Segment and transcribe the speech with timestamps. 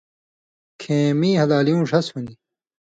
[0.79, 2.39] کِھیں مِیں ہلالیُوں ڙھس ہُون٘دیۡ۔